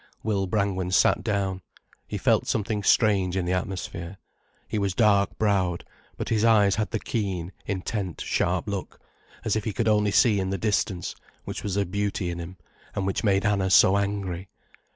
Will 0.23 0.47
Brangwen 0.47 0.89
sat 0.89 1.23
down. 1.23 1.61
He 2.07 2.17
felt 2.17 2.47
something 2.47 2.81
strange 2.81 3.37
in 3.37 3.45
the 3.45 3.53
atmosphere. 3.53 4.17
He 4.67 4.79
was 4.79 4.95
dark 4.95 5.37
browed, 5.37 5.85
but 6.17 6.29
his 6.29 6.43
eyes 6.43 6.73
had 6.77 6.89
the 6.89 6.97
keen, 6.99 7.51
intent, 7.67 8.19
sharp 8.19 8.67
look, 8.67 8.99
as 9.45 9.55
if 9.55 9.63
he 9.63 9.73
could 9.73 9.87
only 9.87 10.09
see 10.09 10.39
in 10.39 10.49
the 10.49 10.57
distance; 10.57 11.13
which 11.45 11.61
was 11.61 11.77
a 11.77 11.85
beauty 11.85 12.31
in 12.31 12.39
him, 12.39 12.57
and 12.95 13.05
which 13.05 13.23
made 13.23 13.45
Anna 13.45 13.69
so 13.69 13.95
angry. 13.95 14.49